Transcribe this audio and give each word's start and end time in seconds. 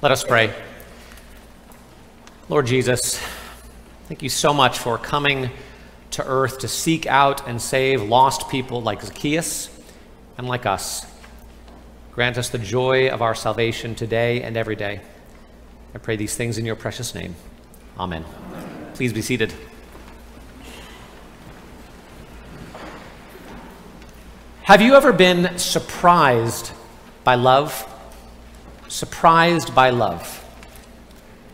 Let 0.00 0.12
us 0.12 0.22
pray. 0.22 0.54
Lord 2.48 2.66
Jesus, 2.66 3.20
thank 4.06 4.22
you 4.22 4.28
so 4.28 4.54
much 4.54 4.78
for 4.78 4.96
coming 4.96 5.50
to 6.12 6.24
earth 6.24 6.60
to 6.60 6.68
seek 6.68 7.06
out 7.06 7.48
and 7.48 7.60
save 7.60 8.00
lost 8.00 8.48
people 8.48 8.80
like 8.80 9.02
Zacchaeus 9.02 9.68
and 10.36 10.46
like 10.46 10.66
us. 10.66 11.04
Grant 12.12 12.38
us 12.38 12.48
the 12.48 12.60
joy 12.60 13.08
of 13.08 13.22
our 13.22 13.34
salvation 13.34 13.96
today 13.96 14.40
and 14.42 14.56
every 14.56 14.76
day. 14.76 15.00
I 15.96 15.98
pray 15.98 16.14
these 16.14 16.36
things 16.36 16.58
in 16.58 16.64
your 16.64 16.76
precious 16.76 17.12
name. 17.12 17.34
Amen. 17.98 18.24
Please 18.94 19.12
be 19.12 19.20
seated. 19.20 19.52
Have 24.62 24.80
you 24.80 24.94
ever 24.94 25.12
been 25.12 25.58
surprised 25.58 26.70
by 27.24 27.34
love? 27.34 27.84
Surprised 28.88 29.74
by 29.74 29.90
love. 29.90 30.44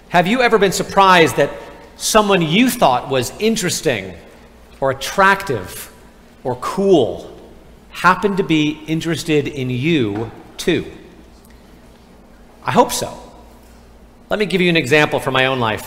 Have 0.08 0.28
you 0.28 0.40
ever 0.40 0.56
been 0.56 0.72
surprised 0.72 1.36
that 1.36 1.50
someone 1.96 2.40
you 2.40 2.70
thought 2.70 3.08
was 3.08 3.32
interesting 3.40 4.14
or 4.80 4.92
attractive 4.92 5.92
or 6.44 6.54
cool 6.56 7.36
happened 7.90 8.36
to 8.36 8.44
be 8.44 8.80
interested 8.86 9.48
in 9.48 9.68
you 9.68 10.30
too? 10.56 10.90
I 12.64 12.70
hope 12.70 12.92
so. 12.92 13.18
Let 14.30 14.38
me 14.38 14.46
give 14.46 14.60
you 14.60 14.68
an 14.68 14.76
example 14.76 15.18
from 15.18 15.34
my 15.34 15.46
own 15.46 15.58
life. 15.58 15.86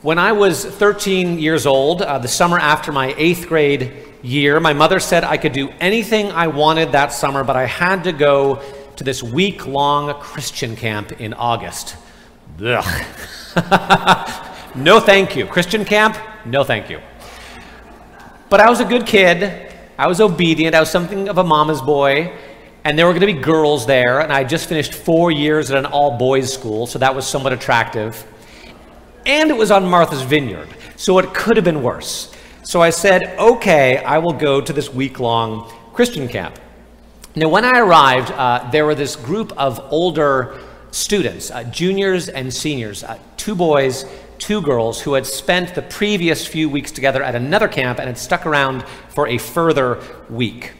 When 0.00 0.18
I 0.18 0.32
was 0.32 0.64
13 0.64 1.38
years 1.38 1.66
old, 1.66 2.00
uh, 2.00 2.18
the 2.18 2.28
summer 2.28 2.58
after 2.58 2.92
my 2.92 3.14
eighth 3.18 3.46
grade 3.46 3.92
year, 4.22 4.58
my 4.58 4.72
mother 4.72 5.00
said 5.00 5.22
I 5.22 5.36
could 5.36 5.52
do 5.52 5.68
anything 5.80 6.30
I 6.30 6.46
wanted 6.46 6.92
that 6.92 7.12
summer, 7.12 7.44
but 7.44 7.56
I 7.56 7.66
had 7.66 8.04
to 8.04 8.12
go 8.12 8.62
to 8.98 9.04
this 9.04 9.22
week 9.22 9.64
long 9.64 10.12
Christian 10.20 10.74
camp 10.74 11.20
in 11.20 11.32
August. 11.32 11.96
Ugh. 12.60 13.06
no, 14.74 14.98
thank 14.98 15.36
you. 15.36 15.46
Christian 15.46 15.84
camp? 15.84 16.18
No, 16.44 16.64
thank 16.64 16.90
you. 16.90 17.00
But 18.50 18.58
I 18.58 18.68
was 18.68 18.80
a 18.80 18.84
good 18.84 19.06
kid. 19.06 19.72
I 19.96 20.08
was 20.08 20.20
obedient. 20.20 20.74
I 20.74 20.80
was 20.80 20.90
something 20.90 21.28
of 21.28 21.38
a 21.38 21.44
mama's 21.44 21.80
boy. 21.80 22.32
And 22.82 22.98
there 22.98 23.06
were 23.06 23.12
going 23.12 23.20
to 23.20 23.32
be 23.32 23.40
girls 23.40 23.86
there. 23.86 24.18
And 24.18 24.32
I 24.32 24.42
just 24.42 24.68
finished 24.68 24.92
four 24.92 25.30
years 25.30 25.70
at 25.70 25.78
an 25.78 25.86
all 25.86 26.18
boys 26.18 26.52
school, 26.52 26.88
so 26.88 26.98
that 26.98 27.14
was 27.14 27.24
somewhat 27.24 27.52
attractive. 27.52 28.26
And 29.26 29.48
it 29.48 29.56
was 29.56 29.70
on 29.70 29.86
Martha's 29.86 30.22
Vineyard, 30.22 30.68
so 30.96 31.20
it 31.20 31.32
could 31.32 31.56
have 31.56 31.64
been 31.64 31.84
worse. 31.84 32.34
So 32.64 32.82
I 32.82 32.90
said, 32.90 33.38
okay, 33.38 33.98
I 33.98 34.18
will 34.18 34.32
go 34.32 34.60
to 34.60 34.72
this 34.72 34.92
week 34.92 35.20
long 35.20 35.72
Christian 35.92 36.26
camp. 36.26 36.58
Now, 37.38 37.48
when 37.50 37.64
I 37.64 37.78
arrived, 37.78 38.32
uh, 38.32 38.68
there 38.72 38.84
were 38.84 38.96
this 38.96 39.14
group 39.14 39.52
of 39.56 39.78
older 39.92 40.58
students, 40.90 41.52
uh, 41.52 41.62
juniors 41.62 42.28
and 42.28 42.52
seniors, 42.52 43.04
uh, 43.04 43.16
two 43.36 43.54
boys, 43.54 44.04
two 44.38 44.60
girls, 44.60 45.00
who 45.00 45.12
had 45.12 45.24
spent 45.24 45.76
the 45.76 45.82
previous 45.82 46.48
few 46.48 46.68
weeks 46.68 46.90
together 46.90 47.22
at 47.22 47.36
another 47.36 47.68
camp 47.68 48.00
and 48.00 48.08
had 48.08 48.18
stuck 48.18 48.44
around 48.44 48.82
for 49.10 49.28
a 49.28 49.38
further 49.38 50.02
week. 50.28 50.72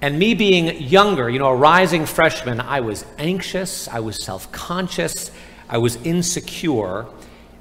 And 0.00 0.18
me 0.18 0.34
being 0.34 0.82
younger, 0.82 1.30
you 1.30 1.38
know, 1.38 1.50
a 1.50 1.54
rising 1.54 2.04
freshman, 2.04 2.60
I 2.60 2.80
was 2.80 3.06
anxious, 3.16 3.86
I 3.86 4.00
was 4.00 4.24
self 4.24 4.50
conscious, 4.50 5.30
I 5.68 5.78
was 5.78 5.94
insecure, 6.02 7.06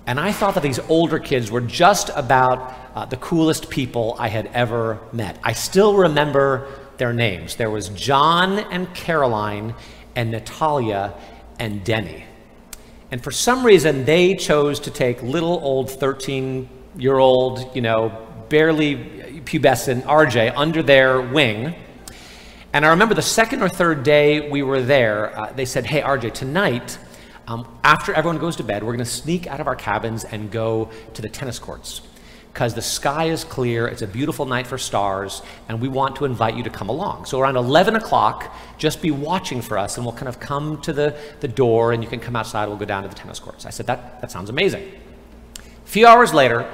and 0.07 0.19
I 0.19 0.31
thought 0.31 0.55
that 0.55 0.63
these 0.63 0.79
older 0.89 1.19
kids 1.19 1.51
were 1.51 1.61
just 1.61 2.09
about 2.15 2.73
uh, 2.95 3.05
the 3.05 3.17
coolest 3.17 3.69
people 3.69 4.15
I 4.17 4.29
had 4.29 4.47
ever 4.47 4.99
met. 5.11 5.39
I 5.43 5.53
still 5.53 5.95
remember 5.95 6.67
their 6.97 7.13
names. 7.13 7.55
There 7.55 7.69
was 7.69 7.89
John 7.89 8.59
and 8.59 8.93
Caroline 8.93 9.75
and 10.15 10.31
Natalia 10.31 11.13
and 11.59 11.83
Denny. 11.83 12.25
And 13.11 13.23
for 13.23 13.31
some 13.31 13.65
reason, 13.65 14.05
they 14.05 14.35
chose 14.35 14.79
to 14.81 14.91
take 14.91 15.21
little 15.21 15.59
old 15.63 15.89
13 15.91 16.69
year 16.97 17.17
old, 17.17 17.75
you 17.75 17.81
know, 17.81 18.27
barely 18.49 18.95
pubescent 19.45 20.03
RJ 20.03 20.53
under 20.55 20.81
their 20.81 21.21
wing. 21.21 21.75
And 22.73 22.85
I 22.85 22.89
remember 22.89 23.13
the 23.13 23.21
second 23.21 23.61
or 23.61 23.69
third 23.69 24.03
day 24.03 24.49
we 24.49 24.63
were 24.63 24.81
there, 24.81 25.37
uh, 25.37 25.53
they 25.53 25.65
said, 25.65 25.85
Hey, 25.85 26.01
RJ, 26.01 26.33
tonight, 26.33 26.97
um, 27.47 27.67
after 27.83 28.13
everyone 28.13 28.39
goes 28.39 28.55
to 28.57 28.63
bed, 28.63 28.83
we're 28.83 28.93
going 28.93 28.99
to 28.99 29.05
sneak 29.05 29.47
out 29.47 29.59
of 29.59 29.67
our 29.67 29.75
cabins 29.75 30.23
and 30.23 30.51
go 30.51 30.89
to 31.13 31.21
the 31.21 31.29
tennis 31.29 31.59
courts 31.59 32.01
because 32.55 32.73
the 32.73 32.81
sky 32.81 33.25
is 33.25 33.43
clear, 33.43 33.85
it's 33.85 34.01
a 34.01 34.07
beautiful 34.07 34.45
night 34.45 34.65
for 34.65 34.77
stars, 34.77 35.41
and 35.67 35.81
we 35.81 35.89
want 35.89 36.15
to 36.15 36.23
invite 36.23 36.55
you 36.55 36.63
to 36.63 36.69
come 36.69 36.87
along. 36.87 37.25
So 37.25 37.37
around 37.37 37.57
11 37.57 37.97
o'clock, 37.97 38.55
just 38.77 39.01
be 39.01 39.11
watching 39.11 39.61
for 39.61 39.77
us, 39.77 39.97
and 39.97 40.05
we'll 40.05 40.15
kind 40.15 40.29
of 40.29 40.39
come 40.39 40.81
to 40.83 40.93
the, 40.93 41.19
the 41.41 41.49
door, 41.49 41.91
and 41.91 42.01
you 42.01 42.09
can 42.09 42.21
come 42.21 42.33
outside, 42.33 42.69
we'll 42.69 42.77
go 42.77 42.85
down 42.85 43.03
to 43.03 43.09
the 43.09 43.15
tennis 43.15 43.39
courts. 43.39 43.65
I 43.65 43.71
said, 43.71 43.87
that, 43.87 44.21
that 44.21 44.31
sounds 44.31 44.49
amazing. 44.49 44.89
A 45.59 45.87
few 45.87 46.07
hours 46.07 46.33
later, 46.33 46.65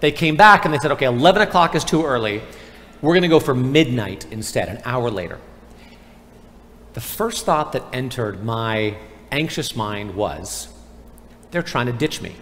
they 0.00 0.10
came 0.10 0.34
back 0.34 0.64
and 0.64 0.74
they 0.74 0.78
said, 0.78 0.90
okay, 0.90 1.06
11 1.06 1.42
o'clock 1.42 1.76
is 1.76 1.84
too 1.84 2.04
early. 2.04 2.42
We're 3.00 3.14
going 3.14 3.22
to 3.22 3.28
go 3.28 3.38
for 3.38 3.54
midnight 3.54 4.26
instead, 4.32 4.68
an 4.68 4.82
hour 4.84 5.08
later. 5.08 5.38
The 6.94 7.00
first 7.00 7.46
thought 7.46 7.70
that 7.74 7.84
entered 7.92 8.42
my 8.42 8.96
anxious 9.30 9.76
mind 9.76 10.16
was, 10.16 10.66
they're 11.52 11.62
trying 11.62 11.86
to 11.86 11.92
ditch 11.92 12.20
me. 12.20 12.34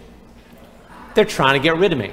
They're 1.13 1.25
trying 1.25 1.53
to 1.53 1.63
get 1.63 1.77
rid 1.77 1.93
of 1.93 1.99
me. 1.99 2.11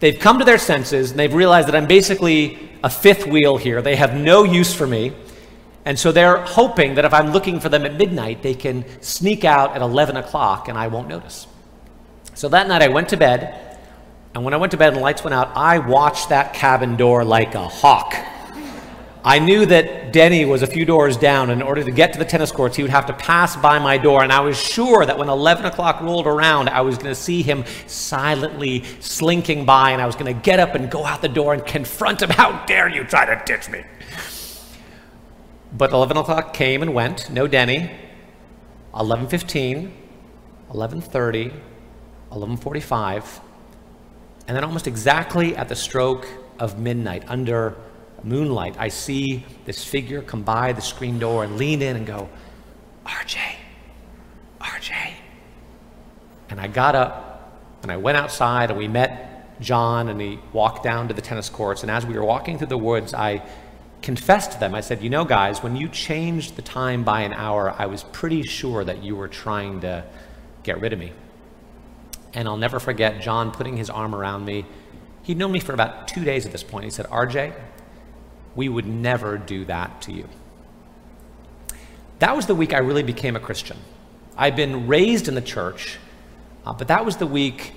They've 0.00 0.18
come 0.18 0.38
to 0.38 0.44
their 0.44 0.58
senses 0.58 1.10
and 1.10 1.18
they've 1.18 1.32
realized 1.32 1.68
that 1.68 1.74
I'm 1.74 1.86
basically 1.86 2.70
a 2.84 2.90
fifth 2.90 3.26
wheel 3.26 3.56
here. 3.56 3.82
They 3.82 3.96
have 3.96 4.14
no 4.14 4.44
use 4.44 4.72
for 4.74 4.86
me. 4.86 5.12
And 5.84 5.98
so 5.98 6.12
they're 6.12 6.44
hoping 6.44 6.94
that 6.96 7.04
if 7.04 7.14
I'm 7.14 7.32
looking 7.32 7.60
for 7.60 7.68
them 7.68 7.84
at 7.84 7.94
midnight, 7.94 8.42
they 8.42 8.54
can 8.54 8.84
sneak 9.02 9.44
out 9.44 9.74
at 9.74 9.82
11 9.82 10.16
o'clock 10.16 10.68
and 10.68 10.78
I 10.78 10.88
won't 10.88 11.08
notice. 11.08 11.46
So 12.34 12.48
that 12.50 12.68
night 12.68 12.82
I 12.82 12.88
went 12.88 13.08
to 13.08 13.16
bed. 13.16 13.78
And 14.34 14.44
when 14.44 14.54
I 14.54 14.58
went 14.58 14.70
to 14.72 14.76
bed 14.76 14.88
and 14.88 14.96
the 14.98 15.00
lights 15.00 15.24
went 15.24 15.34
out, 15.34 15.56
I 15.56 15.78
watched 15.78 16.28
that 16.28 16.52
cabin 16.54 16.96
door 16.96 17.24
like 17.24 17.54
a 17.54 17.66
hawk. 17.66 18.14
I 19.24 19.40
knew 19.40 19.66
that 19.66 20.12
Denny 20.12 20.44
was 20.44 20.62
a 20.62 20.66
few 20.66 20.84
doors 20.84 21.16
down. 21.16 21.50
In 21.50 21.60
order 21.60 21.82
to 21.82 21.90
get 21.90 22.12
to 22.12 22.18
the 22.18 22.24
tennis 22.24 22.52
courts, 22.52 22.76
he 22.76 22.82
would 22.82 22.90
have 22.90 23.06
to 23.06 23.12
pass 23.12 23.56
by 23.56 23.78
my 23.78 23.98
door. 23.98 24.22
And 24.22 24.32
I 24.32 24.40
was 24.40 24.58
sure 24.58 25.04
that 25.04 25.18
when 25.18 25.28
11 25.28 25.66
o'clock 25.66 26.00
rolled 26.00 26.26
around, 26.26 26.68
I 26.68 26.82
was 26.82 26.96
going 26.96 27.08
to 27.08 27.20
see 27.20 27.42
him 27.42 27.64
silently 27.86 28.84
slinking 29.00 29.64
by. 29.64 29.90
And 29.90 30.00
I 30.00 30.06
was 30.06 30.14
going 30.14 30.32
to 30.34 30.40
get 30.40 30.60
up 30.60 30.74
and 30.74 30.90
go 30.90 31.04
out 31.04 31.20
the 31.20 31.28
door 31.28 31.52
and 31.52 31.64
confront 31.66 32.22
him. 32.22 32.30
How 32.38 32.64
dare 32.66 32.88
you 32.88 33.04
try 33.04 33.26
to 33.26 33.42
ditch 33.44 33.68
me? 33.68 33.82
But 35.72 35.92
11 35.92 36.16
o'clock 36.16 36.54
came 36.54 36.82
and 36.82 36.94
went. 36.94 37.28
No 37.28 37.46
Denny. 37.46 37.90
11.15, 38.94 39.90
11.30, 40.70 41.52
11.45. 42.32 43.40
And 44.46 44.56
then 44.56 44.64
almost 44.64 44.86
exactly 44.86 45.54
at 45.54 45.68
the 45.68 45.76
stroke 45.76 46.26
of 46.58 46.78
midnight, 46.80 47.22
under 47.28 47.76
moonlight, 48.24 48.76
I 48.78 48.88
see 48.88 49.44
this 49.64 49.84
figure 49.84 50.22
come 50.22 50.42
by 50.42 50.72
the 50.72 50.80
screen 50.82 51.18
door 51.18 51.44
and 51.44 51.56
lean 51.56 51.82
in 51.82 51.96
and 51.96 52.06
go, 52.06 52.28
RJ, 53.06 53.38
RJ. 54.60 54.92
And 56.50 56.60
I 56.60 56.66
got 56.66 56.94
up 56.94 57.60
and 57.82 57.92
I 57.92 57.96
went 57.96 58.16
outside 58.16 58.70
and 58.70 58.78
we 58.78 58.88
met 58.88 59.60
John 59.60 60.08
and 60.08 60.20
he 60.20 60.38
walked 60.52 60.82
down 60.82 61.08
to 61.08 61.14
the 61.14 61.22
tennis 61.22 61.48
courts. 61.48 61.82
And 61.82 61.90
as 61.90 62.06
we 62.06 62.14
were 62.14 62.24
walking 62.24 62.58
through 62.58 62.68
the 62.68 62.78
woods, 62.78 63.14
I 63.14 63.42
confessed 64.02 64.52
to 64.52 64.60
them, 64.60 64.74
I 64.74 64.80
said, 64.80 65.02
You 65.02 65.10
know, 65.10 65.24
guys, 65.24 65.62
when 65.62 65.76
you 65.76 65.88
changed 65.88 66.56
the 66.56 66.62
time 66.62 67.04
by 67.04 67.22
an 67.22 67.32
hour, 67.32 67.74
I 67.78 67.86
was 67.86 68.04
pretty 68.04 68.42
sure 68.42 68.84
that 68.84 69.02
you 69.02 69.16
were 69.16 69.28
trying 69.28 69.80
to 69.80 70.04
get 70.62 70.80
rid 70.80 70.92
of 70.92 70.98
me. 70.98 71.12
And 72.34 72.46
I'll 72.46 72.56
never 72.56 72.78
forget 72.78 73.20
John 73.20 73.50
putting 73.50 73.76
his 73.76 73.90
arm 73.90 74.14
around 74.14 74.44
me. 74.44 74.66
He'd 75.22 75.38
known 75.38 75.52
me 75.52 75.60
for 75.60 75.72
about 75.72 76.08
two 76.08 76.24
days 76.24 76.46
at 76.46 76.52
this 76.52 76.62
point. 76.62 76.84
He 76.84 76.90
said, 76.90 77.06
RJ, 77.06 77.54
we 78.58 78.68
would 78.68 78.88
never 78.88 79.38
do 79.38 79.64
that 79.66 80.02
to 80.02 80.12
you. 80.12 80.28
That 82.18 82.34
was 82.34 82.46
the 82.46 82.56
week 82.56 82.74
I 82.74 82.78
really 82.78 83.04
became 83.04 83.36
a 83.36 83.40
Christian. 83.40 83.76
I'd 84.36 84.56
been 84.56 84.88
raised 84.88 85.28
in 85.28 85.36
the 85.36 85.40
church, 85.40 85.96
uh, 86.66 86.72
but 86.72 86.88
that 86.88 87.04
was 87.04 87.18
the 87.18 87.26
week 87.26 87.72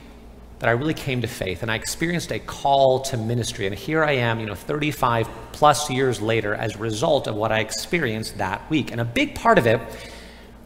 that 0.57 0.67
I 0.67 0.71
really 0.71 0.95
came 0.95 1.21
to 1.21 1.27
faith 1.27 1.61
and 1.61 1.69
I 1.69 1.75
experienced 1.75 2.31
a 2.31 2.39
call 2.39 3.01
to 3.01 3.17
ministry. 3.17 3.67
And 3.67 3.75
here 3.75 4.03
I 4.03 4.13
am, 4.13 4.39
you 4.39 4.47
know, 4.47 4.55
35 4.55 5.29
plus 5.51 5.91
years 5.91 6.19
later 6.19 6.55
as 6.55 6.75
a 6.75 6.79
result 6.79 7.27
of 7.27 7.35
what 7.35 7.51
I 7.51 7.59
experienced 7.59 8.39
that 8.39 8.67
week. 8.71 8.91
And 8.91 8.99
a 8.99 9.05
big 9.05 9.35
part 9.35 9.59
of 9.59 9.67
it 9.67 9.79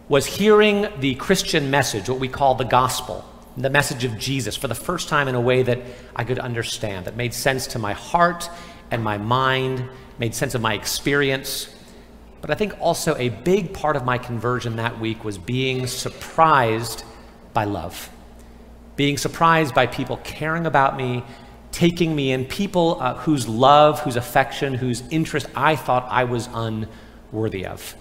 was 0.07 0.25
hearing 0.25 0.87
the 1.01 1.15
Christian 1.15 1.69
message, 1.69 2.07
what 2.07 2.19
we 2.19 2.29
call 2.29 2.55
the 2.55 2.63
gospel, 2.63 3.25
the 3.57 3.69
message 3.69 4.05
of 4.05 4.17
Jesus, 4.17 4.55
for 4.55 4.69
the 4.69 4.75
first 4.75 5.09
time 5.09 5.27
in 5.27 5.35
a 5.35 5.41
way 5.41 5.61
that 5.63 5.79
I 6.15 6.23
could 6.23 6.39
understand, 6.39 7.03
that 7.03 7.17
made 7.17 7.33
sense 7.33 7.67
to 7.67 7.79
my 7.79 7.91
heart 7.91 8.49
and 8.91 9.03
my 9.03 9.17
mind 9.17 9.89
made 10.17 10.33
sense 10.33 10.55
of 10.55 10.61
my 10.61 10.73
experience. 10.73 11.73
But 12.41 12.51
I 12.51 12.55
think 12.55 12.79
also 12.79 13.15
a 13.15 13.29
big 13.29 13.73
part 13.73 13.95
of 13.95 14.05
my 14.05 14.17
conversion 14.17 14.75
that 14.75 14.99
week 14.99 15.23
was 15.23 15.37
being 15.37 15.87
surprised 15.87 17.03
by 17.53 17.63
love, 17.63 18.09
being 18.95 19.17
surprised 19.17 19.73
by 19.73 19.87
people 19.87 20.17
caring 20.17 20.65
about 20.65 20.95
me, 20.95 21.23
taking 21.71 22.15
me 22.15 22.31
in, 22.31 22.45
people 22.45 22.97
uh, 23.01 23.15
whose 23.15 23.47
love, 23.47 23.99
whose 24.01 24.15
affection, 24.15 24.75
whose 24.75 25.01
interest 25.09 25.47
I 25.55 25.75
thought 25.75 26.07
I 26.09 26.25
was 26.25 26.47
unworthy 26.53 27.65
of. 27.65 27.95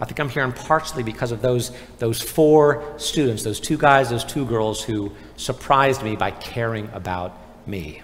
I 0.00 0.04
think 0.04 0.20
I'm 0.20 0.28
here 0.28 0.44
in 0.44 0.52
partially 0.52 1.02
because 1.02 1.32
of 1.32 1.40
those, 1.40 1.72
those 1.98 2.20
four 2.20 2.94
students, 2.98 3.42
those 3.44 3.60
two 3.60 3.78
guys, 3.78 4.10
those 4.10 4.24
two 4.24 4.44
girls 4.44 4.82
who 4.82 5.12
surprised 5.36 6.02
me 6.02 6.16
by 6.16 6.30
caring 6.32 6.88
about 6.92 7.34
me. 7.66 8.02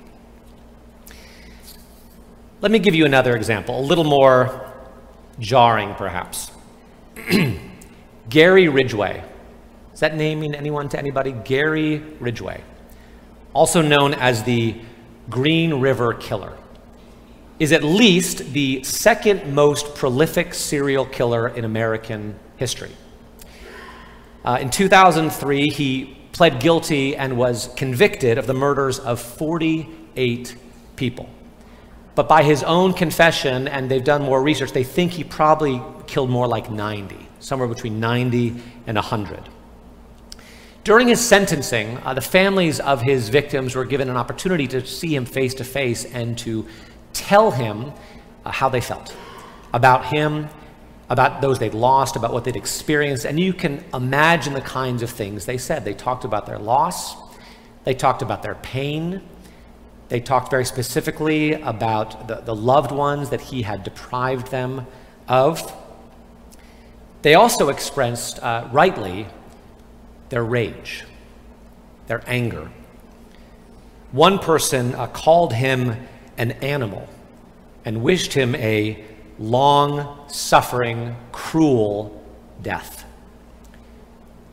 Let 2.62 2.70
me 2.70 2.79
give 2.79 2.94
you 2.94 3.05
another 3.06 3.35
example, 3.35 3.81
a 3.81 3.82
little 3.82 4.05
more 4.05 4.73
jarring 5.41 5.97
perhaps. 5.97 6.53
Gary 8.29 8.69
Ridgway. 8.69 9.25
Does 9.91 9.99
that 9.99 10.14
name 10.14 10.38
mean 10.38 10.55
anyone 10.55 10.88
to 10.91 10.99
anybody? 10.99 11.32
Gary 11.32 11.99
Ridgway, 12.20 12.62
also 13.53 13.82
known 13.82 14.14
as 14.14 14.44
the 14.44 14.76
Green 15.29 15.81
River 15.81 16.14
Killer 16.14 16.56
is 17.59 17.73
at 17.73 17.82
least 17.82 18.53
the 18.53 18.85
second 18.85 19.53
most 19.53 19.97
prolific 19.97 20.55
serial 20.55 21.05
killer 21.05 21.49
in 21.49 21.64
American 21.64 22.38
history. 22.59 22.93
Uh, 24.44 24.59
in 24.61 24.70
2003, 24.70 25.69
he 25.69 26.17
pled 26.31 26.61
guilty 26.61 27.17
and 27.17 27.37
was 27.37 27.70
convicted 27.75 28.38
of 28.38 28.47
the 28.47 28.55
murders 28.55 29.00
of 29.00 29.20
48 29.20 30.55
people. 30.94 31.29
But 32.14 32.29
by 32.29 32.43
his 32.43 32.62
own 32.62 32.93
confession, 32.93 33.69
and 33.69 33.91
they've 33.91 34.05
done 34.05 34.23
more 34.23 34.43
research, 34.43 34.73
they 34.73 34.85
think 34.85 35.12
he 35.12 35.25
probably 35.25 35.82
killed 36.06 36.29
more 36.29 36.47
like 36.47 36.70
90, 36.70 37.17
somewhere 37.41 37.69
between 37.69 38.00
90 38.00 38.55
and 38.87 38.97
100. 38.97 39.49
During 40.85 41.09
his 41.09 41.20
sentencing, 41.20 41.99
uh, 41.99 42.12
the 42.12 42.20
families 42.20 42.81
of 42.81 43.00
his 43.00 43.29
victims 43.29 43.75
were 43.75 43.85
given 43.85 44.11
an 44.11 44.17
opportunity 44.17 44.67
to 44.69 44.85
see 44.85 45.14
him 45.14 45.25
face 45.25 45.55
to 45.55 45.64
face 45.64 46.05
and 46.05 46.37
to 46.38 46.67
tell 47.12 47.53
him 47.53 47.93
uh, 48.44 48.50
how 48.50 48.69
they 48.69 48.81
felt 48.81 49.14
about 49.73 50.06
him, 50.06 50.49
about 51.09 51.41
those 51.41 51.59
they'd 51.59 51.73
lost, 51.73 52.17
about 52.17 52.32
what 52.32 52.44
they'd 52.44 52.56
experienced. 52.56 53.25
And 53.25 53.38
you 53.38 53.53
can 53.55 53.85
imagine 53.94 54.55
the 54.55 54.61
kinds 54.61 55.03
of 55.03 55.11
things 55.11 55.47
they 55.47 55.56
said. 55.56 55.85
They 55.85 55.94
talked 55.94 56.25
about 56.25 56.47
their 56.47 56.59
loss, 56.59 57.14
they 57.85 57.94
talked 57.94 58.20
about 58.20 58.43
their 58.43 58.56
pain, 58.56 59.23
they 60.12 60.20
talked 60.20 60.50
very 60.50 60.67
specifically 60.67 61.55
about 61.55 62.29
the, 62.29 62.35
the 62.35 62.55
loved 62.55 62.93
ones 62.93 63.31
that 63.31 63.41
he 63.41 63.62
had 63.62 63.82
deprived 63.82 64.50
them 64.50 64.87
of. 65.26 65.75
They 67.23 67.35
also 67.35 67.70
expressed, 67.70 68.38
uh, 68.41 68.69
rightly, 68.73 69.26
their 70.29 70.44
rage, 70.44 71.05
their 72.09 72.23
anger. 72.26 72.70
One 74.11 74.38
person 74.38 74.94
uh, 74.97 75.06
called 75.06 75.55
him 75.55 76.06
an 76.37 76.50
animal 76.61 77.09
and 77.87 78.03
wished 78.03 78.35
him 78.35 78.55
a 78.56 79.03
long, 79.38 80.29
suffering, 80.29 81.17
cruel 81.32 82.23
death. 82.61 83.06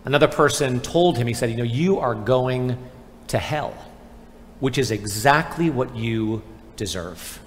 Another 0.06 0.30
person 0.30 0.80
told 0.80 1.18
him, 1.18 1.28
he 1.28 1.34
said, 1.34 1.50
You 1.50 1.58
know, 1.58 1.64
you 1.64 2.00
are 2.00 2.16
going 2.16 2.78
to 3.28 3.38
hell, 3.38 3.74
which 4.60 4.78
is 4.78 4.92
exactly 4.92 5.70
what 5.70 5.96
you 5.96 6.42
deserve. 6.76 7.40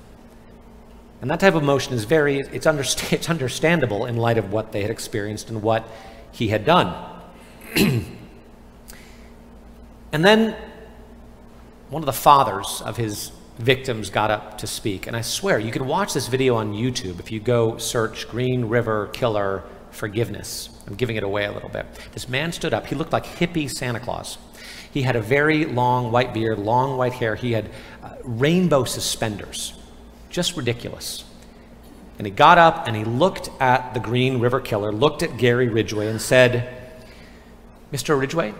And 1.20 1.30
that 1.30 1.40
type 1.40 1.54
of 1.54 1.62
emotion 1.62 1.94
is 1.94 2.04
very, 2.04 2.40
it's, 2.40 2.66
underst- 2.66 3.12
it's 3.12 3.30
understandable 3.30 4.06
in 4.06 4.16
light 4.16 4.38
of 4.38 4.52
what 4.52 4.72
they 4.72 4.82
had 4.82 4.90
experienced 4.90 5.50
and 5.50 5.62
what 5.62 5.88
he 6.32 6.48
had 6.48 6.64
done. 6.64 6.94
and 7.76 8.06
then 10.12 10.56
one 11.90 12.02
of 12.02 12.06
the 12.06 12.12
fathers 12.12 12.82
of 12.84 12.96
his 12.96 13.30
victims 13.58 14.10
got 14.10 14.30
up 14.30 14.58
to 14.58 14.66
speak. 14.66 15.06
And 15.06 15.14
I 15.14 15.20
swear, 15.20 15.58
you 15.58 15.70
can 15.70 15.86
watch 15.86 16.14
this 16.14 16.26
video 16.26 16.56
on 16.56 16.72
YouTube 16.72 17.20
if 17.20 17.30
you 17.30 17.38
go 17.38 17.76
search 17.76 18.28
Green 18.28 18.64
River 18.64 19.08
Killer 19.12 19.62
Forgiveness. 19.92 20.68
I'm 20.86 20.94
giving 20.94 21.16
it 21.16 21.22
away 21.22 21.44
a 21.44 21.52
little 21.52 21.68
bit. 21.68 21.86
This 22.12 22.28
man 22.28 22.50
stood 22.52 22.74
up. 22.74 22.86
He 22.86 22.94
looked 22.94 23.12
like 23.12 23.24
hippie 23.24 23.70
Santa 23.70 24.00
Claus. 24.00 24.38
He 24.90 25.02
had 25.02 25.16
a 25.16 25.22
very 25.22 25.64
long 25.64 26.10
white 26.10 26.34
beard, 26.34 26.58
long 26.58 26.96
white 26.98 27.12
hair. 27.12 27.36
He 27.36 27.52
had 27.52 27.70
uh, 28.02 28.16
rainbow 28.24 28.84
suspenders. 28.84 29.74
Just 30.28 30.56
ridiculous. 30.56 31.24
And 32.18 32.26
he 32.26 32.32
got 32.32 32.58
up 32.58 32.86
and 32.86 32.96
he 32.96 33.04
looked 33.04 33.48
at 33.60 33.94
the 33.94 34.00
Green 34.00 34.40
River 34.40 34.60
Killer, 34.60 34.92
looked 34.92 35.22
at 35.22 35.36
Gary 35.38 35.68
Ridgway, 35.68 36.08
and 36.08 36.20
said, 36.20 36.92
Mr. 37.92 38.18
Ridgway, 38.18 38.54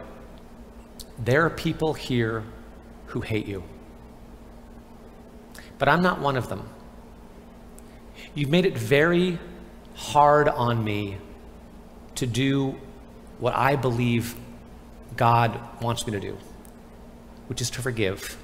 there 1.19 1.44
are 1.44 1.50
people 1.50 1.94
here 1.94 2.44
who 3.06 3.20
hate 3.20 3.46
you 3.46 3.64
but 5.82 5.88
I'm 5.88 6.00
not 6.00 6.20
one 6.20 6.37
of 6.37 6.49
them. 6.49 6.69
You've 8.37 8.50
made 8.50 8.67
it 8.67 8.79
very 8.79 9.40
hard 10.03 10.49
on 10.49 10.83
me 10.83 11.17
to 12.17 12.27
do 12.27 12.75
what 13.39 13.55
I 13.55 13.77
believe 13.77 14.37
God 15.17 15.59
wants 15.81 16.07
me 16.07 16.13
to 16.13 16.21
do, 16.21 16.37
which 17.47 17.61
is 17.61 17.71
to 17.71 17.83
forgive. 17.83 18.37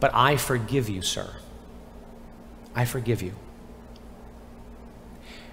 But 0.00 0.12
I 0.14 0.36
forgive 0.36 0.88
you, 0.88 1.02
sir. 1.02 1.30
I 2.74 2.84
forgive 2.84 3.20
you. 3.20 3.34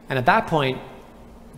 And 0.10 0.18
at 0.18 0.26
that 0.26 0.48
point, 0.48 0.80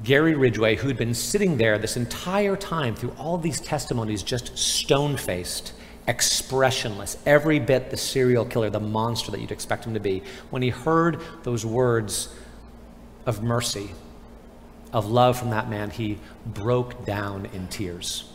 Gary 0.03 0.33
Ridgway, 0.33 0.75
who'd 0.75 0.97
been 0.97 1.13
sitting 1.13 1.57
there 1.57 1.77
this 1.77 1.97
entire 1.97 2.55
time 2.55 2.95
through 2.95 3.13
all 3.17 3.37
these 3.37 3.59
testimonies, 3.59 4.23
just 4.23 4.57
stone 4.57 5.17
faced, 5.17 5.73
expressionless, 6.09 7.17
every 7.27 7.59
bit 7.59 7.91
the 7.91 7.97
serial 7.97 8.43
killer, 8.43 8.71
the 8.71 8.79
monster 8.79 9.29
that 9.29 9.39
you'd 9.39 9.51
expect 9.51 9.85
him 9.85 9.93
to 9.93 9.99
be. 9.99 10.23
When 10.49 10.63
he 10.63 10.69
heard 10.69 11.21
those 11.43 11.63
words 11.63 12.33
of 13.27 13.43
mercy, 13.43 13.91
of 14.91 15.09
love 15.09 15.37
from 15.37 15.51
that 15.51 15.69
man, 15.69 15.91
he 15.91 16.17
broke 16.47 17.05
down 17.05 17.45
in 17.53 17.67
tears. 17.67 18.27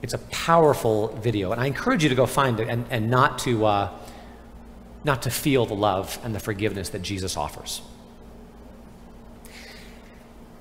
It's 0.00 0.14
a 0.14 0.18
powerful 0.18 1.08
video, 1.08 1.52
and 1.52 1.60
I 1.60 1.66
encourage 1.66 2.02
you 2.02 2.08
to 2.08 2.14
go 2.14 2.24
find 2.24 2.58
it 2.60 2.68
and, 2.68 2.86
and 2.88 3.10
not, 3.10 3.38
to, 3.40 3.66
uh, 3.66 3.98
not 5.04 5.22
to 5.22 5.30
feel 5.30 5.66
the 5.66 5.74
love 5.74 6.18
and 6.24 6.34
the 6.34 6.40
forgiveness 6.40 6.88
that 6.90 7.02
Jesus 7.02 7.36
offers. 7.36 7.82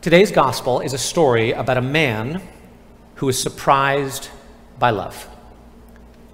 Today's 0.01 0.33
gospel 0.33 0.81
is 0.81 0.91
a 0.91 0.97
story 0.97 1.53
about 1.53 1.77
a 1.77 1.81
man 1.81 2.41
who 3.15 3.29
is 3.29 3.41
surprised 3.41 4.27
by 4.79 4.89
love 4.89 5.29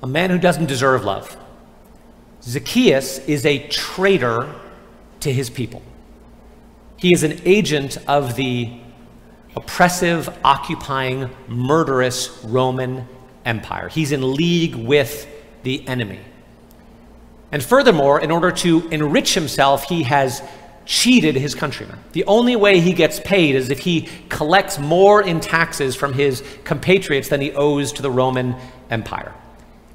a 0.03 0.07
man 0.07 0.29
who 0.29 0.37
doesn't 0.37 0.65
deserve 0.65 1.05
love. 1.05 1.37
Zacchaeus 2.41 3.19
is 3.19 3.45
a 3.45 3.65
traitor 3.69 4.53
to 5.21 5.31
his 5.31 5.49
people. 5.49 5.81
He 6.97 7.13
is 7.13 7.23
an 7.23 7.39
agent 7.45 7.97
of 8.05 8.35
the 8.35 8.81
oppressive, 9.55 10.37
occupying, 10.43 11.29
murderous 11.47 12.43
Roman 12.43 13.07
Empire. 13.45 13.87
He's 13.87 14.11
in 14.11 14.35
league 14.35 14.75
with 14.75 15.25
the 15.63 15.87
enemy. 15.87 16.19
And 17.53 17.63
furthermore, 17.63 18.19
in 18.19 18.29
order 18.29 18.51
to 18.51 18.89
enrich 18.89 19.33
himself, 19.33 19.85
he 19.85 20.03
has 20.03 20.41
cheated 20.85 21.35
his 21.35 21.55
countrymen. 21.55 21.97
The 22.11 22.25
only 22.25 22.57
way 22.57 22.81
he 22.81 22.91
gets 22.91 23.21
paid 23.21 23.55
is 23.55 23.69
if 23.69 23.79
he 23.79 24.09
collects 24.27 24.77
more 24.79 25.21
in 25.21 25.39
taxes 25.39 25.95
from 25.95 26.11
his 26.11 26.43
compatriots 26.65 27.29
than 27.29 27.39
he 27.39 27.53
owes 27.53 27.93
to 27.93 28.01
the 28.01 28.11
Roman 28.11 28.55
Empire 28.89 29.33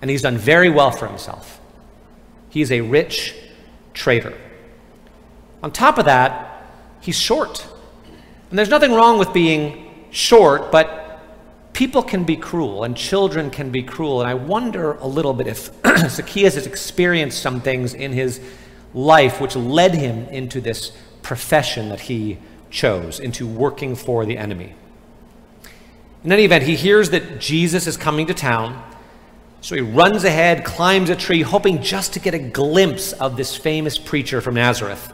and 0.00 0.11
he's 0.11 0.23
done 0.23 0.37
very 0.37 0.71
well 0.71 0.90
for 0.90 1.07
himself. 1.07 1.61
He's 2.50 2.73
a 2.73 2.81
rich 2.81 3.35
trader. 3.95 4.37
On 5.62 5.71
top 5.71 5.99
of 5.99 6.05
that, 6.05 6.64
he's 7.00 7.19
short. 7.19 7.67
And 8.50 8.59
there's 8.59 8.69
nothing 8.69 8.93
wrong 8.93 9.19
with 9.19 9.33
being 9.33 10.07
short, 10.11 10.71
but 10.71 11.21
people 11.73 12.02
can 12.02 12.25
be 12.25 12.37
cruel 12.37 12.85
and 12.85 12.97
children 12.97 13.50
can 13.50 13.71
be 13.71 13.83
cruel. 13.83 14.21
And 14.21 14.28
I 14.31 14.35
wonder 14.35 14.95
a 14.95 15.07
little 15.07 15.35
bit 15.35 15.47
if 15.47 15.71
Zacchaeus 16.09 16.55
has 16.55 16.67
experienced 16.67 17.43
some 17.43 17.61
things 17.61 17.95
in 17.95 18.12
his 18.12 18.40
life 18.95 19.40
which 19.40 19.55
led 19.55 19.95
him 19.95 20.26
into 20.28 20.61
this 20.61 20.93
profession 21.23 21.88
that 21.90 22.00
he 22.00 22.38
chose, 22.71 23.21
into 23.21 23.47
working 23.47 23.95
for 23.95 24.25
the 24.25 24.38
enemy. 24.38 24.75
In 26.25 26.33
any 26.33 26.45
event, 26.45 26.64
he 26.64 26.75
hears 26.75 27.11
that 27.11 27.38
Jesus 27.38 27.87
is 27.87 27.97
coming 27.97 28.26
to 28.26 28.35
town. 28.35 28.83
So 29.61 29.75
he 29.75 29.81
runs 29.81 30.25
ahead, 30.25 30.65
climbs 30.65 31.11
a 31.11 31.17
tree, 31.17 31.43
hoping 31.43 31.83
just 31.83 32.12
to 32.12 32.21
get 32.21 32.35
a 32.35 32.38
glimpse 32.38 33.12
of 33.12 33.37
this 33.37 33.57
famous 33.57 33.99
preacher 33.99 34.41
from 34.41 34.55
Nazareth. 34.55 35.12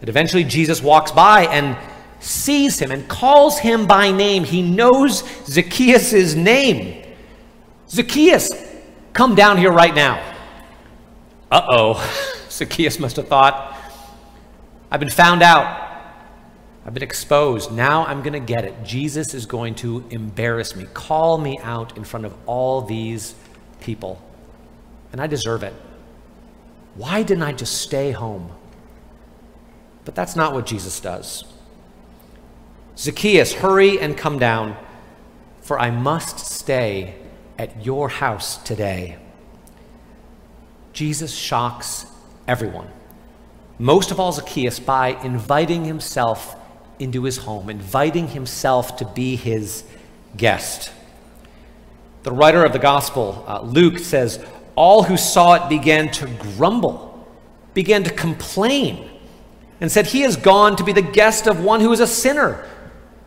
And 0.00 0.08
eventually 0.08 0.44
Jesus 0.44 0.82
walks 0.82 1.12
by 1.12 1.46
and 1.46 1.76
sees 2.20 2.78
him 2.78 2.90
and 2.90 3.08
calls 3.08 3.58
him 3.58 3.86
by 3.86 4.10
name. 4.10 4.44
He 4.44 4.62
knows 4.62 5.22
Zacchaeus' 5.46 6.34
name. 6.34 7.04
Zacchaeus, 7.88 8.50
come 9.12 9.34
down 9.34 9.58
here 9.58 9.72
right 9.72 9.94
now. 9.94 10.22
Uh 11.50 11.62
oh, 11.68 12.44
Zacchaeus 12.50 12.98
must 12.98 13.16
have 13.16 13.28
thought, 13.28 13.76
I've 14.90 15.00
been 15.00 15.10
found 15.10 15.42
out. 15.42 15.79
I've 16.84 16.94
been 16.94 17.02
exposed. 17.02 17.72
Now 17.72 18.06
I'm 18.06 18.22
going 18.22 18.32
to 18.32 18.40
get 18.40 18.64
it. 18.64 18.82
Jesus 18.84 19.34
is 19.34 19.46
going 19.46 19.74
to 19.76 20.04
embarrass 20.10 20.74
me, 20.74 20.86
call 20.94 21.38
me 21.38 21.58
out 21.62 21.96
in 21.96 22.04
front 22.04 22.26
of 22.26 22.34
all 22.46 22.82
these 22.82 23.34
people. 23.80 24.20
And 25.12 25.20
I 25.20 25.26
deserve 25.26 25.62
it. 25.62 25.74
Why 26.94 27.22
didn't 27.22 27.42
I 27.42 27.52
just 27.52 27.80
stay 27.82 28.12
home? 28.12 28.50
But 30.04 30.14
that's 30.14 30.36
not 30.36 30.54
what 30.54 30.66
Jesus 30.66 31.00
does. 31.00 31.44
Zacchaeus, 32.96 33.52
hurry 33.52 33.98
and 33.98 34.16
come 34.16 34.38
down, 34.38 34.76
for 35.62 35.78
I 35.78 35.90
must 35.90 36.38
stay 36.38 37.14
at 37.58 37.84
your 37.84 38.08
house 38.08 38.56
today. 38.62 39.18
Jesus 40.92 41.32
shocks 41.32 42.06
everyone. 42.48 42.88
Most 43.78 44.10
of 44.10 44.18
all, 44.18 44.32
Zacchaeus, 44.32 44.80
by 44.80 45.08
inviting 45.22 45.84
himself 45.84 46.56
into 47.00 47.24
his 47.24 47.38
home, 47.38 47.70
inviting 47.70 48.28
himself 48.28 48.96
to 48.98 49.04
be 49.04 49.34
his 49.34 49.84
guest. 50.36 50.92
The 52.22 52.32
writer 52.32 52.64
of 52.64 52.72
the 52.72 52.78
gospel, 52.78 53.44
uh, 53.48 53.62
Luke, 53.62 53.98
says, 53.98 54.44
All 54.76 55.02
who 55.02 55.16
saw 55.16 55.54
it 55.54 55.68
began 55.68 56.10
to 56.12 56.26
grumble, 56.26 57.26
began 57.72 58.04
to 58.04 58.10
complain, 58.10 59.08
and 59.80 59.90
said, 59.90 60.06
He 60.06 60.20
has 60.20 60.36
gone 60.36 60.76
to 60.76 60.84
be 60.84 60.92
the 60.92 61.02
guest 61.02 61.46
of 61.46 61.64
one 61.64 61.80
who 61.80 61.92
is 61.92 62.00
a 62.00 62.06
sinner. 62.06 62.68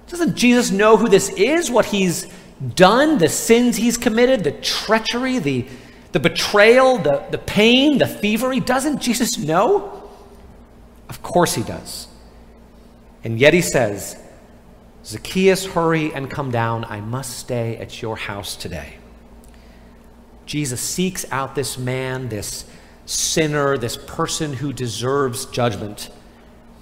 Doesn't 0.07 0.35
Jesus 0.35 0.69
know 0.69 0.95
who 0.95 1.09
this 1.09 1.29
is, 1.29 1.71
what 1.71 1.85
he's 1.85 2.27
done, 2.75 3.17
the 3.17 3.29
sins 3.29 3.77
he's 3.77 3.97
committed, 3.97 4.43
the 4.43 4.51
treachery, 4.51 5.39
the, 5.39 5.65
the 6.11 6.19
betrayal, 6.19 6.99
the, 6.99 7.25
the 7.31 7.39
pain, 7.39 7.97
the 7.97 8.07
thievery? 8.07 8.59
Doesn't 8.59 9.01
Jesus 9.01 9.39
know? 9.39 10.11
Of 11.09 11.23
course 11.23 11.55
he 11.55 11.63
does. 11.63 12.07
And 13.23 13.39
yet 13.39 13.53
he 13.53 13.61
says, 13.61 14.17
Zacchaeus, 15.05 15.65
hurry 15.65 16.13
and 16.13 16.29
come 16.29 16.51
down. 16.51 16.85
I 16.85 17.01
must 17.01 17.37
stay 17.37 17.77
at 17.77 18.01
your 18.01 18.15
house 18.15 18.55
today. 18.55 18.97
Jesus 20.45 20.81
seeks 20.81 21.25
out 21.31 21.55
this 21.55 21.77
man, 21.77 22.29
this 22.29 22.65
sinner, 23.05 23.77
this 23.77 23.97
person 23.97 24.53
who 24.53 24.73
deserves 24.73 25.45
judgment, 25.45 26.09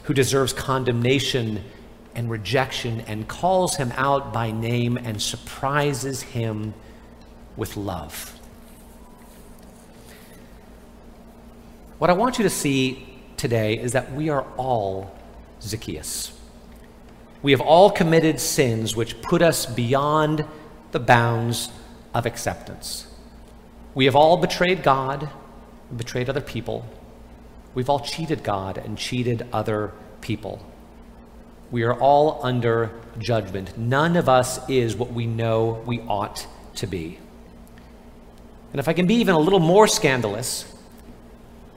who 0.04 0.14
deserves 0.14 0.54
condemnation 0.54 1.64
and 2.14 2.30
rejection, 2.30 3.02
and 3.02 3.28
calls 3.28 3.78
him 3.78 3.92
out 3.96 4.34
by 4.34 4.52
name 4.52 4.98
and 4.98 5.22
surprises 5.22 6.22
him 6.22 6.74
with 7.56 7.78
love. 7.78 8.40
What 11.98 12.10
I 12.10 12.14
want 12.14 12.40
you 12.40 12.44
to 12.44 12.50
see 12.50 13.08
today 13.38 13.78
is 13.78 13.92
that 13.94 14.12
we 14.14 14.30
are 14.30 14.46
all 14.58 15.16
Zacchaeus. 15.62 16.38
We 17.42 17.52
have 17.52 17.62
all 17.62 17.90
committed 17.90 18.40
sins 18.40 18.96
which 18.96 19.22
put 19.22 19.42
us 19.42 19.66
beyond 19.66 20.46
the 20.92 21.00
bounds 21.00 21.70
of 22.14 22.26
acceptance. 22.26 23.08
We 23.96 24.06
have 24.06 24.16
all 24.16 24.38
betrayed 24.38 24.84
God 24.84 25.30
and 25.90 25.98
betrayed 25.98 26.30
other 26.30 26.42
people. 26.42 26.86
We've 27.74 27.90
all 27.90 28.00
cheated 28.00 28.44
God 28.44 28.78
and 28.78 28.98
cheated 28.98 29.48
other 29.52 29.94
people. 30.22 30.66
We 31.72 31.84
are 31.84 31.94
all 31.94 32.40
under 32.44 32.92
judgment. 33.18 33.78
None 33.78 34.18
of 34.18 34.28
us 34.28 34.60
is 34.70 34.96
what 34.96 35.12
we 35.12 35.26
know 35.26 35.82
we 35.86 36.02
ought 36.02 36.48
to 36.76 36.88
be. 36.88 37.18
And 38.72 38.80
if 38.80 38.88
I 38.88 38.94
can 38.94 39.08
be 39.08 39.16
even 39.16 39.36
a 39.36 39.40
little 39.40 39.60
more 39.60 39.88
scandalous, 39.88 40.66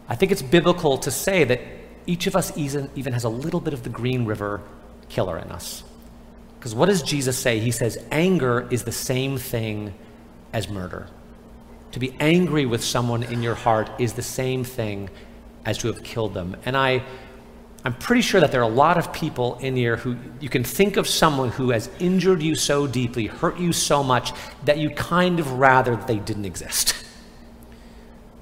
I 0.08 0.16
think 0.16 0.30
it's 0.32 0.42
biblical 0.42 0.98
to 0.98 1.10
say 1.10 1.44
that 1.44 1.60
each 2.06 2.26
of 2.26 2.36
us 2.36 2.56
even, 2.56 3.12
has 3.12 3.24
a 3.24 3.28
little 3.28 3.60
bit 3.60 3.74
of 3.74 3.82
the 3.82 3.90
Green 3.90 4.24
River 4.24 4.60
killer 5.08 5.38
in 5.38 5.50
us. 5.50 5.84
Because 6.58 6.74
what 6.74 6.86
does 6.86 7.02
Jesus 7.02 7.38
say? 7.38 7.58
He 7.58 7.70
says, 7.70 7.98
anger 8.10 8.66
is 8.70 8.84
the 8.84 8.92
same 8.92 9.38
thing 9.38 9.94
as 10.52 10.68
murder. 10.68 11.08
To 11.92 12.00
be 12.00 12.14
angry 12.20 12.66
with 12.66 12.82
someone 12.82 13.22
in 13.22 13.42
your 13.42 13.54
heart 13.54 13.90
is 13.98 14.14
the 14.14 14.22
same 14.22 14.64
thing 14.64 15.10
as 15.64 15.78
to 15.78 15.88
have 15.88 16.02
killed 16.02 16.34
them. 16.34 16.56
And 16.64 16.76
I, 16.76 17.02
I'm 17.84 17.94
pretty 17.94 18.22
sure 18.22 18.40
that 18.40 18.50
there 18.50 18.62
are 18.62 18.70
a 18.70 18.74
lot 18.74 18.96
of 18.96 19.12
people 19.12 19.56
in 19.58 19.76
here 19.76 19.96
who 19.96 20.16
you 20.40 20.48
can 20.48 20.64
think 20.64 20.96
of 20.96 21.06
someone 21.06 21.50
who 21.50 21.70
has 21.70 21.90
injured 21.98 22.42
you 22.42 22.54
so 22.54 22.86
deeply, 22.86 23.26
hurt 23.26 23.58
you 23.58 23.72
so 23.72 24.02
much, 24.02 24.32
that 24.64 24.78
you 24.78 24.90
kind 24.90 25.38
of 25.38 25.52
rather 25.52 25.96
they 25.96 26.18
didn't 26.18 26.46
exist. 26.46 26.94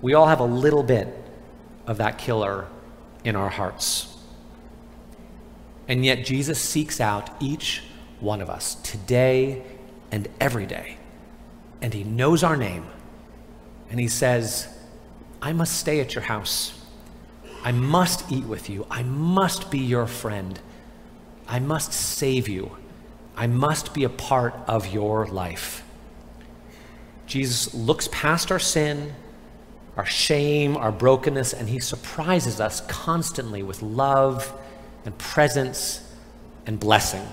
We 0.01 0.15
all 0.15 0.27
have 0.27 0.41
a 0.41 0.45
little 0.45 0.83
bit 0.83 1.09
of 1.87 1.99
that 1.99 2.19
killer 2.19 2.67
in 3.25 3.37
our 3.37 3.49
hearts. 3.49 4.17
And 5.89 6.05
yet, 6.05 6.25
Jesus 6.25 6.61
seeks 6.61 7.01
out 7.01 7.31
each 7.41 7.83
one 8.21 8.41
of 8.41 8.49
us 8.49 8.77
today 8.77 9.63
and 10.11 10.29
every 10.41 10.67
day. 10.67 10.97
And 11.81 11.93
He 11.93 12.05
knows 12.05 12.43
our 12.43 12.57
name. 12.57 12.87
And 13.91 13.99
He 13.99 14.09
says, 14.09 14.69
I 15.41 15.53
must 15.53 15.77
stay 15.79 16.01
at 16.01 16.15
your 16.15 16.23
house. 16.23 16.79
I 17.65 17.73
must 17.73 18.31
eat 18.31 18.45
with 18.45 18.71
you. 18.71 18.87
I 18.91 19.03
must 19.03 19.71
be 19.71 19.79
your 19.79 20.07
friend. 20.07 20.59
I 21.49 21.59
must 21.59 21.93
save 21.93 22.49
you. 22.49 22.77
I 23.37 23.47
must 23.47 23.95
be 23.95 24.05
a 24.05 24.09
part 24.09 24.55
of 24.67 24.93
your 24.93 25.27
life. 25.27 25.85
Jesus 27.27 27.73
looks 27.73 28.09
past 28.13 28.53
our 28.53 28.59
sin, 28.59 29.15
our 29.97 30.07
shame, 30.07 30.77
our 30.77 30.93
brokenness, 30.93 31.53
and 31.53 31.69
he 31.69 31.79
surprises 31.79 32.61
us 32.61 32.81
constantly 32.83 33.63
with 33.63 33.83
love 33.83 34.53
and 35.05 35.17
presence 35.19 36.09
and 36.67 36.81
blessing. 36.81 37.27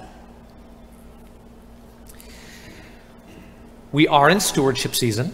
We 3.91 4.07
are 4.07 4.29
in 4.29 4.39
stewardship 4.39 4.93
season, 4.93 5.33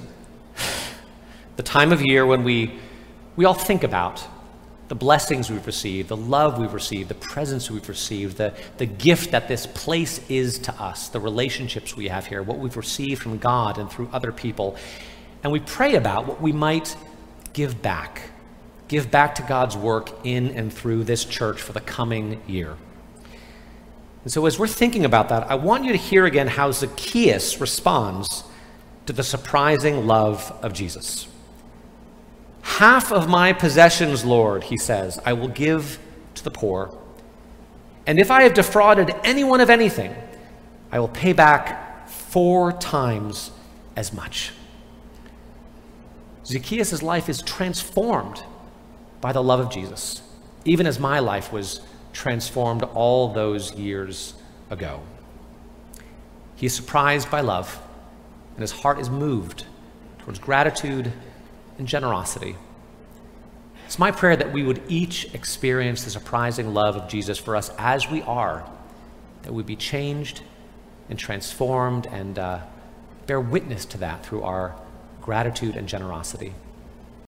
the 1.57 1.63
time 1.63 1.91
of 1.91 2.01
year 2.01 2.25
when 2.25 2.43
we, 2.43 2.73
we 3.35 3.45
all 3.45 3.53
think 3.53 3.83
about 3.83 4.23
the 4.87 4.95
blessings 4.95 5.49
we've 5.49 5.65
received, 5.65 6.09
the 6.09 6.17
love 6.17 6.59
we've 6.59 6.73
received, 6.73 7.09
the 7.09 7.15
presence 7.15 7.71
we've 7.71 7.89
received, 7.89 8.37
the, 8.37 8.53
the 8.77 8.85
gift 8.85 9.31
that 9.31 9.47
this 9.47 9.65
place 9.65 10.21
is 10.29 10.59
to 10.59 10.73
us, 10.81 11.09
the 11.09 11.19
relationships 11.19 11.97
we 11.97 12.07
have 12.07 12.27
here, 12.27 12.43
what 12.43 12.59
we've 12.59 12.77
received 12.77 13.21
from 13.21 13.39
God 13.39 13.79
and 13.79 13.89
through 13.89 14.09
other 14.13 14.31
people. 14.31 14.75
And 15.43 15.51
we 15.51 15.59
pray 15.59 15.95
about 15.95 16.27
what 16.27 16.39
we 16.39 16.51
might 16.51 16.95
give 17.55 17.81
back 17.81 18.29
give 18.87 19.09
back 19.09 19.35
to 19.35 19.41
God's 19.41 19.75
work 19.75 20.11
in 20.23 20.49
and 20.51 20.71
through 20.71 21.03
this 21.03 21.25
church 21.25 21.61
for 21.61 21.73
the 21.73 21.81
coming 21.81 22.41
year. 22.47 22.75
And 24.23 24.31
so, 24.31 24.45
as 24.45 24.57
we're 24.57 24.67
thinking 24.67 25.05
about 25.05 25.29
that, 25.29 25.49
I 25.49 25.55
want 25.55 25.85
you 25.85 25.91
to 25.91 25.97
hear 25.97 26.25
again 26.25 26.47
how 26.47 26.71
Zacchaeus 26.71 27.59
responds 27.61 28.43
to 29.05 29.13
the 29.13 29.23
surprising 29.23 30.07
love 30.07 30.51
of 30.63 30.73
Jesus. 30.73 31.27
Half 32.61 33.11
of 33.11 33.29
my 33.29 33.53
possessions, 33.53 34.25
Lord, 34.25 34.63
he 34.63 34.77
says, 34.77 35.19
I 35.23 35.33
will 35.33 35.47
give 35.47 35.99
to 36.35 36.43
the 36.43 36.49
poor. 36.49 36.97
And 38.07 38.19
if 38.19 38.31
I 38.31 38.43
have 38.43 38.55
defrauded 38.55 39.13
anyone 39.23 39.61
of 39.61 39.69
anything, 39.69 40.15
I 40.91 40.99
will 40.99 41.07
pay 41.07 41.33
back 41.33 42.07
four 42.07 42.71
times 42.73 43.51
as 43.95 44.11
much. 44.11 44.51
Zacchaeus' 46.45 47.01
life 47.01 47.27
is 47.27 47.41
transformed 47.41 48.43
by 49.19 49.31
the 49.31 49.41
love 49.41 49.59
of 49.59 49.71
Jesus, 49.71 50.21
even 50.63 50.85
as 50.85 50.99
my 50.99 51.19
life 51.19 51.51
was 51.51 51.81
transformed 52.13 52.83
all 52.83 53.33
those 53.33 53.73
years 53.73 54.35
ago. 54.69 55.01
He 56.55 56.67
is 56.67 56.73
surprised 56.73 57.31
by 57.31 57.41
love, 57.41 57.81
and 58.53 58.61
his 58.61 58.71
heart 58.71 58.99
is 58.99 59.09
moved 59.09 59.65
towards 60.19 60.39
gratitude 60.39 61.11
and 61.77 61.87
generosity. 61.87 62.55
It's 63.85 63.99
my 63.99 64.11
prayer 64.11 64.35
that 64.35 64.53
we 64.53 64.63
would 64.63 64.81
each 64.87 65.33
experience 65.33 66.03
the 66.03 66.09
surprising 66.09 66.73
love 66.73 66.95
of 66.95 67.07
Jesus 67.09 67.37
for 67.37 67.55
us 67.55 67.71
as 67.77 68.09
we 68.09 68.21
are, 68.23 68.67
that 69.43 69.53
we 69.53 69.63
be 69.63 69.75
changed 69.75 70.41
and 71.09 71.19
transformed 71.19 72.07
and 72.07 72.39
uh, 72.39 72.59
bear 73.27 73.39
witness 73.39 73.85
to 73.85 73.97
that 73.99 74.25
through 74.25 74.43
our 74.43 74.75
gratitude 75.25 75.75
and 75.75 75.89
generosity. 75.89 76.53